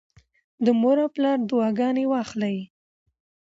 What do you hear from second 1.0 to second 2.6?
او پلار دعاګانې واخلئ.